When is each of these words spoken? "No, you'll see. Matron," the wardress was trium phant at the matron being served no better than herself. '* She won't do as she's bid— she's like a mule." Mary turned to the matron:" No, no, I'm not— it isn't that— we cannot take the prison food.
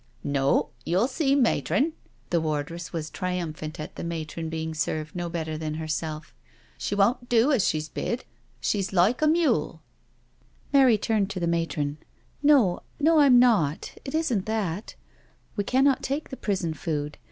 "No, 0.23 0.69
you'll 0.83 1.07
see. 1.07 1.35
Matron," 1.35 1.93
the 2.31 2.41
wardress 2.41 2.91
was 2.91 3.11
trium 3.11 3.53
phant 3.53 3.79
at 3.79 3.97
the 3.97 4.03
matron 4.03 4.49
being 4.49 4.73
served 4.73 5.15
no 5.15 5.29
better 5.29 5.59
than 5.59 5.75
herself. 5.75 6.33
'* 6.55 6.77
She 6.79 6.95
won't 6.95 7.29
do 7.29 7.51
as 7.51 7.67
she's 7.67 7.87
bid— 7.87 8.25
she's 8.59 8.93
like 8.93 9.21
a 9.21 9.27
mule." 9.27 9.83
Mary 10.73 10.97
turned 10.97 11.29
to 11.29 11.39
the 11.39 11.45
matron:" 11.45 11.99
No, 12.41 12.81
no, 12.99 13.19
I'm 13.19 13.37
not— 13.37 13.93
it 14.03 14.15
isn't 14.15 14.47
that— 14.47 14.95
we 15.55 15.63
cannot 15.63 16.01
take 16.01 16.29
the 16.29 16.35
prison 16.35 16.73
food. 16.73 17.19